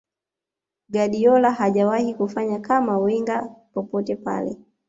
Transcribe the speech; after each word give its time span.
guardiola 0.89 1.51
hajawahi 1.51 2.13
kufanya 2.13 2.59
kama 2.59 2.97
wenger 2.97 3.55
popote 3.73 4.15
pale 4.15 4.57